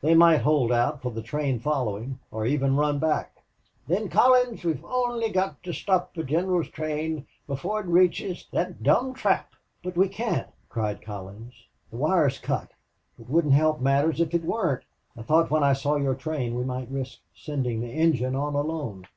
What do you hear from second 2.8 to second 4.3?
back." "Thin,